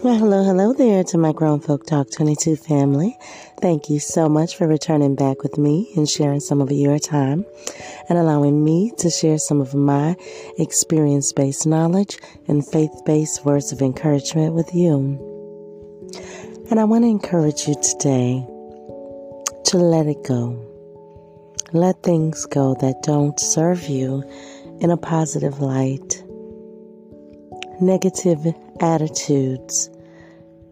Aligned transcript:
Well, 0.00 0.16
hello, 0.16 0.44
hello 0.44 0.72
there 0.72 1.02
to 1.02 1.18
my 1.18 1.32
Grown 1.32 1.58
Folk 1.58 1.84
Talk 1.84 2.08
22 2.12 2.54
family. 2.54 3.18
Thank 3.60 3.90
you 3.90 3.98
so 3.98 4.28
much 4.28 4.56
for 4.56 4.68
returning 4.68 5.16
back 5.16 5.42
with 5.42 5.58
me 5.58 5.90
and 5.96 6.08
sharing 6.08 6.38
some 6.38 6.60
of 6.60 6.70
your 6.70 7.00
time 7.00 7.44
and 8.08 8.16
allowing 8.16 8.64
me 8.64 8.92
to 8.98 9.10
share 9.10 9.38
some 9.38 9.60
of 9.60 9.74
my 9.74 10.14
experience 10.56 11.32
based 11.32 11.66
knowledge 11.66 12.16
and 12.46 12.64
faith 12.64 12.92
based 13.06 13.44
words 13.44 13.72
of 13.72 13.82
encouragement 13.82 14.54
with 14.54 14.72
you. 14.72 15.18
And 16.70 16.78
I 16.78 16.84
want 16.84 17.02
to 17.02 17.08
encourage 17.08 17.66
you 17.66 17.74
today 17.74 18.46
to 19.64 19.78
let 19.78 20.06
it 20.06 20.22
go. 20.22 20.64
Let 21.72 22.04
things 22.04 22.46
go 22.46 22.76
that 22.80 23.02
don't 23.02 23.38
serve 23.40 23.88
you 23.88 24.22
in 24.78 24.92
a 24.92 24.96
positive 24.96 25.58
light 25.58 26.22
negative 27.80 28.44
attitudes, 28.80 29.90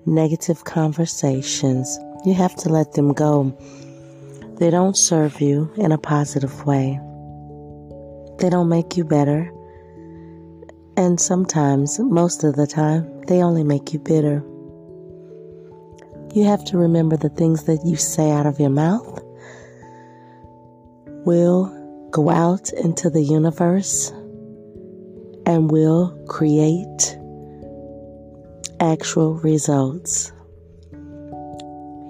negative 0.06 0.64
conversations. 0.64 1.98
You 2.24 2.34
have 2.34 2.54
to 2.56 2.68
let 2.68 2.92
them 2.92 3.12
go. 3.12 3.56
They 4.58 4.70
don't 4.70 4.96
serve 4.96 5.40
you 5.40 5.72
in 5.76 5.92
a 5.92 5.98
positive 5.98 6.64
way. 6.64 7.00
They 8.38 8.50
don't 8.50 8.68
make 8.68 8.96
you 8.96 9.04
better. 9.04 9.52
And 10.96 11.20
sometimes, 11.20 11.98
most 11.98 12.42
of 12.42 12.56
the 12.56 12.66
time, 12.66 13.22
they 13.22 13.42
only 13.42 13.64
make 13.64 13.92
you 13.92 13.98
bitter. 13.98 14.42
You 16.34 16.44
have 16.44 16.64
to 16.66 16.78
remember 16.78 17.16
the 17.16 17.28
things 17.28 17.64
that 17.64 17.84
you 17.84 17.96
say 17.96 18.30
out 18.30 18.46
of 18.46 18.60
your 18.60 18.70
mouth 18.70 19.22
will 21.24 21.72
go 22.10 22.30
out 22.30 22.72
into 22.72 23.10
the 23.10 23.22
universe 23.22 24.10
and 25.44 25.70
will 25.70 26.16
create 26.28 27.18
actual 28.80 29.34
results. 29.34 30.32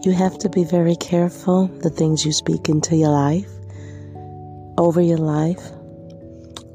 You 0.02 0.12
have 0.12 0.38
to 0.38 0.48
be 0.48 0.64
very 0.64 0.96
careful 0.96 1.66
the 1.82 1.90
things 1.90 2.24
you 2.24 2.32
speak 2.32 2.68
into 2.68 2.96
your 2.96 3.10
life, 3.10 3.48
over 4.78 5.00
your 5.00 5.18
life, 5.18 5.62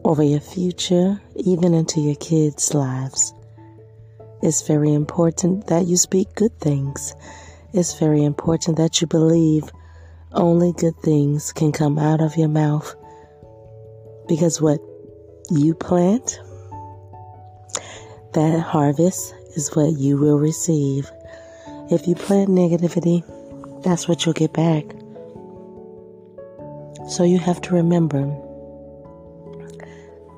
over 0.04 0.24
your 0.24 0.40
future, 0.40 1.22
even 1.36 1.74
into 1.74 2.02
your 2.02 2.16
kids' 2.16 2.74
lives. 2.74 3.34
It's 4.42 4.68
very 4.68 4.94
important 4.94 5.68
that 5.68 5.86
you 5.86 5.98
speak 5.98 6.34
good 6.36 6.58
things. 6.60 7.14
It's 7.74 8.00
very 8.00 8.24
important 8.24 8.78
that 8.78 9.00
you 9.00 9.08
believe 9.08 9.70
only 10.34 10.74
good 10.74 10.98
things 11.04 11.54
can 11.54 11.72
come 11.72 12.00
out 12.00 12.22
of 12.22 12.36
your 12.38 12.50
mouth. 12.50 12.96
Because 14.28 14.62
what 14.62 14.80
you 15.50 15.76
plant 15.76 16.40
that 18.34 18.60
harvest 18.60 19.34
is 19.56 19.76
what 19.76 19.98
you 19.98 20.18
will 20.18 20.38
receive. 20.38 21.12
If 21.90 22.08
you 22.08 22.16
plant 22.16 22.50
negativity, 22.50 23.24
that's 23.84 24.08
what 24.08 24.26
you'll 24.26 24.34
get 24.34 24.54
back. 24.54 24.86
So 27.10 27.24
you 27.24 27.40
have 27.40 27.62
to 27.62 27.76
remember 27.76 28.34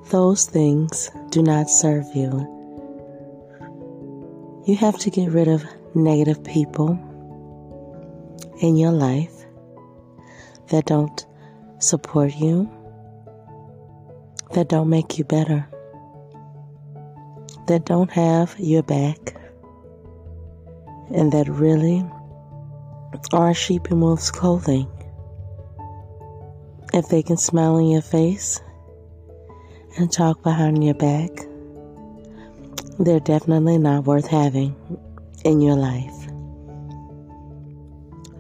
those 0.10 0.46
things 0.46 1.10
do 1.30 1.44
not 1.44 1.70
serve 1.70 2.06
you. 2.16 2.50
You 4.66 4.76
have 4.78 4.98
to 5.00 5.10
get 5.10 5.30
rid 5.32 5.48
of 5.48 5.64
negative 5.94 6.44
people 6.44 7.00
in 8.62 8.78
your 8.78 8.92
life 8.92 9.34
that 10.70 10.86
don't 10.86 11.26
support 11.80 12.34
you, 12.36 12.70
that 14.54 14.70
don't 14.70 14.90
make 14.90 15.18
you 15.18 15.26
better 15.26 15.68
that 17.68 17.86
don't 17.86 18.12
have 18.12 18.56
your 18.60 18.84
back 18.84 19.36
and 21.14 21.32
that 21.32 21.48
really 21.48 22.04
are 23.32 23.54
sheep 23.54 23.90
in 23.92 24.00
wolf's 24.00 24.32
clothing. 24.32 24.88
If 26.94 27.10
they 27.10 27.24
can 27.24 27.38
smile 27.38 27.78
in 27.78 27.88
your 27.88 28.02
face 28.02 28.62
and 29.98 30.12
talk 30.12 30.44
behind 30.44 30.84
your 30.84 30.94
back, 30.94 31.30
they're 33.00 33.20
definitely 33.20 33.78
not 33.78 34.06
worth 34.06 34.28
having 34.28 34.76
in 35.44 35.62
your 35.62 35.76
life. 35.76 36.28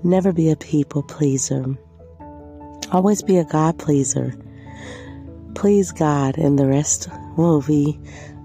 Never 0.03 0.31
be 0.33 0.51
a 0.51 0.55
people 0.55 1.01
pleaser. 1.01 1.65
Always 2.91 3.23
be 3.23 3.37
a 3.37 3.45
God 3.45 3.79
pleaser. 3.79 4.35
Please 5.55 5.91
God, 5.91 6.37
and 6.37 6.59
the 6.59 6.67
rest 6.67 7.07
will 7.37 7.61
be 7.61 7.99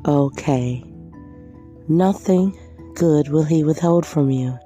okay. 0.05 0.85
Nothing 1.89 2.59
good 2.95 3.29
will 3.29 3.45
He 3.45 3.65
withhold 3.65 4.05
from 4.05 4.31
you. 4.31 4.59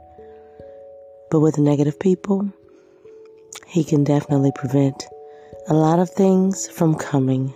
But 1.30 1.40
with 1.40 1.58
negative 1.58 1.98
people, 1.98 2.52
He 3.66 3.84
can 3.84 4.04
definitely 4.04 4.52
prevent 4.54 5.06
a 5.68 5.74
lot 5.74 5.98
of 5.98 6.10
things 6.10 6.68
from 6.68 6.94
coming 6.94 7.54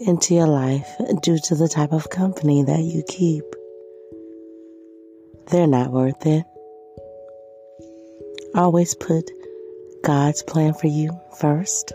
into 0.00 0.34
your 0.34 0.48
life 0.48 0.88
due 1.22 1.38
to 1.44 1.54
the 1.54 1.68
type 1.68 1.92
of 1.92 2.10
company 2.10 2.62
that 2.64 2.80
you 2.80 3.02
keep. 3.06 3.44
They're 5.50 5.66
not 5.66 5.92
worth 5.92 6.26
it. 6.26 6.44
Always 8.54 8.94
put 8.94 9.30
God's 10.02 10.42
plan 10.42 10.74
for 10.74 10.88
you 10.88 11.18
first. 11.38 11.92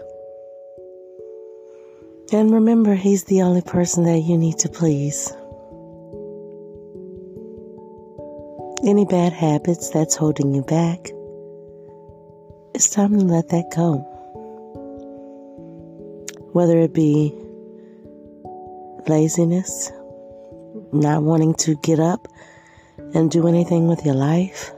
And 2.29 2.51
remember, 2.51 2.93
He's 2.93 3.23
the 3.23 3.41
only 3.41 3.61
person 3.61 4.03
that 4.03 4.19
you 4.19 4.37
need 4.37 4.57
to 4.59 4.69
please. 4.69 5.31
Any 8.85 9.05
bad 9.05 9.31
habits 9.31 9.89
that's 9.91 10.15
holding 10.15 10.53
you 10.53 10.61
back, 10.61 11.09
it's 12.75 12.89
time 12.89 13.17
to 13.17 13.23
let 13.23 13.47
that 13.49 13.71
go. 13.73 13.99
Whether 16.51 16.79
it 16.79 16.93
be 16.93 17.33
laziness, 19.07 19.89
not 20.91 21.23
wanting 21.23 21.53
to 21.55 21.75
get 21.77 21.99
up 21.99 22.27
and 23.13 23.31
do 23.31 23.47
anything 23.47 23.87
with 23.87 24.05
your 24.05 24.15
life, 24.15 24.73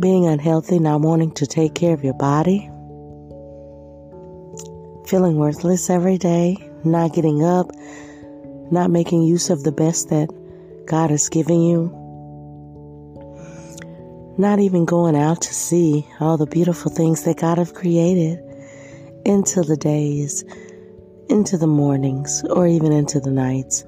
being 0.00 0.26
unhealthy, 0.26 0.80
not 0.80 1.00
wanting 1.00 1.30
to 1.34 1.46
take 1.46 1.76
care 1.76 1.94
of 1.94 2.02
your 2.02 2.14
body 2.14 2.71
feeling 5.12 5.36
worthless 5.36 5.90
every 5.90 6.16
day, 6.16 6.56
not 6.84 7.12
getting 7.12 7.44
up, 7.44 7.70
not 8.72 8.90
making 8.90 9.20
use 9.20 9.50
of 9.50 9.62
the 9.62 9.70
best 9.70 10.08
that 10.08 10.26
God 10.86 11.10
has 11.10 11.28
given 11.28 11.60
you, 11.60 11.92
not 14.38 14.58
even 14.58 14.86
going 14.86 15.14
out 15.14 15.42
to 15.42 15.52
see 15.52 16.08
all 16.18 16.38
the 16.38 16.46
beautiful 16.46 16.90
things 16.90 17.24
that 17.24 17.36
God 17.36 17.58
has 17.58 17.70
created 17.70 18.38
into 19.26 19.60
the 19.60 19.76
days, 19.76 20.46
into 21.28 21.58
the 21.58 21.66
mornings, 21.66 22.42
or 22.48 22.66
even 22.66 22.90
into 22.90 23.20
the 23.20 23.30
nights. 23.30 23.84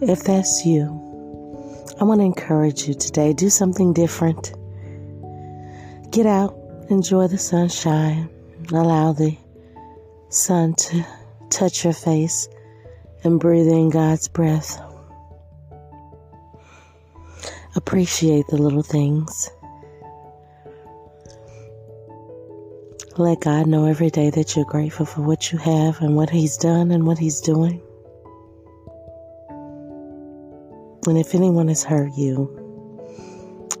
If 0.00 0.22
that's 0.22 0.64
you, 0.64 0.84
I 2.00 2.04
want 2.04 2.20
to 2.20 2.24
encourage 2.24 2.86
you 2.86 2.94
today. 2.94 3.32
Do 3.32 3.50
something 3.50 3.94
different. 3.94 4.52
Get 6.12 6.26
out, 6.26 6.56
enjoy 6.88 7.26
the 7.26 7.36
sunshine, 7.36 8.30
Allow 8.72 9.12
the 9.12 9.36
sun 10.28 10.74
to 10.74 11.04
touch 11.50 11.84
your 11.84 11.92
face 11.92 12.48
and 13.24 13.40
breathe 13.40 13.68
in 13.68 13.90
God's 13.90 14.28
breath. 14.28 14.80
Appreciate 17.74 18.46
the 18.48 18.56
little 18.56 18.82
things. 18.82 19.50
Let 23.16 23.40
God 23.40 23.66
know 23.66 23.86
every 23.86 24.10
day 24.10 24.30
that 24.30 24.54
you're 24.54 24.64
grateful 24.64 25.04
for 25.04 25.22
what 25.22 25.52
you 25.52 25.58
have 25.58 26.00
and 26.00 26.16
what 26.16 26.30
He's 26.30 26.56
done 26.56 26.90
and 26.90 27.06
what 27.06 27.18
He's 27.18 27.40
doing. 27.40 27.82
And 31.06 31.18
if 31.18 31.34
anyone 31.34 31.68
has 31.68 31.82
hurt 31.82 32.12
you, 32.16 32.48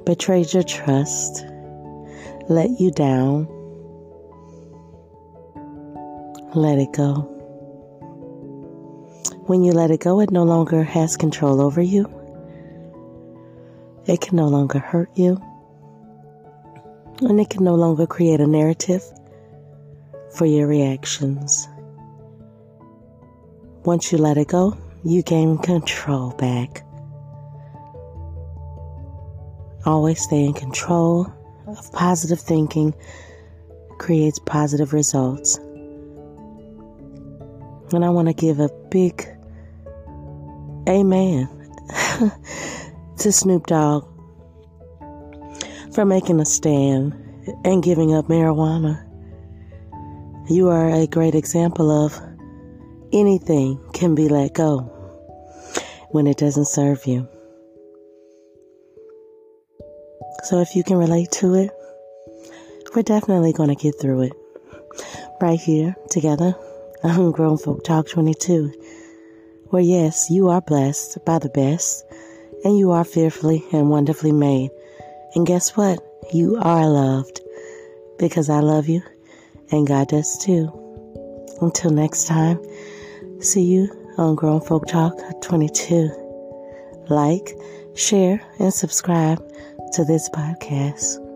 betrayed 0.04 0.52
your 0.52 0.62
trust, 0.62 1.44
let 2.48 2.70
you 2.80 2.90
down, 2.90 3.46
let 6.54 6.78
it 6.78 6.92
go. 6.92 7.22
When 9.46 9.64
you 9.64 9.72
let 9.72 9.90
it 9.90 10.00
go, 10.00 10.20
it 10.20 10.30
no 10.30 10.44
longer 10.44 10.82
has 10.82 11.16
control 11.16 11.60
over 11.60 11.82
you. 11.82 12.08
It 14.06 14.20
can 14.20 14.36
no 14.36 14.48
longer 14.48 14.78
hurt 14.78 15.10
you. 15.14 15.40
And 17.20 17.40
it 17.40 17.50
can 17.50 17.64
no 17.64 17.74
longer 17.74 18.06
create 18.06 18.40
a 18.40 18.46
narrative 18.46 19.02
for 20.34 20.46
your 20.46 20.66
reactions. 20.66 21.68
Once 23.84 24.12
you 24.12 24.18
let 24.18 24.36
it 24.36 24.48
go, 24.48 24.76
you 25.04 25.22
gain 25.22 25.58
control 25.58 26.30
back. 26.32 26.84
Always 29.86 30.20
stay 30.20 30.44
in 30.44 30.52
control 30.52 31.26
of 31.66 31.92
positive 31.92 32.40
thinking 32.40 32.94
creates 33.98 34.38
positive 34.38 34.92
results. 34.92 35.58
And 37.92 38.04
I 38.04 38.10
want 38.10 38.28
to 38.28 38.34
give 38.34 38.60
a 38.60 38.68
big 38.90 39.26
amen 40.88 41.48
to 43.18 43.32
Snoop 43.32 43.66
Dogg 43.66 44.04
for 45.92 46.04
making 46.04 46.40
a 46.40 46.44
stand 46.44 47.12
and 47.64 47.82
giving 47.82 48.14
up 48.14 48.26
marijuana. 48.26 49.06
You 50.48 50.68
are 50.68 50.88
a 50.88 51.06
great 51.06 51.34
example 51.34 51.90
of 51.90 52.18
anything 53.12 53.80
can 53.92 54.14
be 54.14 54.28
let 54.28 54.54
go 54.54 54.80
when 56.10 56.26
it 56.26 56.38
doesn't 56.38 56.66
serve 56.66 57.06
you. 57.06 57.28
So 60.44 60.60
if 60.60 60.74
you 60.74 60.84
can 60.84 60.96
relate 60.96 61.30
to 61.32 61.54
it, 61.54 61.70
we're 62.94 63.02
definitely 63.02 63.52
going 63.52 63.68
to 63.68 63.74
get 63.74 64.00
through 64.00 64.22
it. 64.22 64.32
Right 65.40 65.60
here, 65.60 65.94
together, 66.10 66.54
Grown 67.02 67.58
Folk 67.58 67.84
Talk 67.84 68.08
22. 68.08 68.72
Where 69.66 69.82
yes, 69.82 70.30
you 70.30 70.48
are 70.48 70.60
blessed 70.60 71.18
by 71.24 71.38
the 71.38 71.48
best, 71.48 72.04
and 72.64 72.78
you 72.78 72.90
are 72.90 73.04
fearfully 73.04 73.64
and 73.72 73.90
wonderfully 73.90 74.32
made. 74.32 74.70
And 75.34 75.46
guess 75.46 75.76
what? 75.76 75.98
You 76.32 76.56
are 76.60 76.86
loved 76.86 77.40
because 78.18 78.50
I 78.50 78.60
love 78.60 78.88
you 78.88 79.02
and 79.70 79.86
God 79.86 80.08
does 80.08 80.38
too. 80.38 80.70
Until 81.60 81.90
next 81.90 82.26
time, 82.26 82.60
see 83.40 83.62
you 83.62 83.88
on 84.18 84.34
Grown 84.34 84.60
Folk 84.60 84.86
Talk 84.86 85.14
22. 85.42 86.10
Like, 87.08 87.56
share, 87.94 88.40
and 88.58 88.72
subscribe 88.72 89.38
to 89.92 90.04
this 90.04 90.28
podcast. 90.30 91.29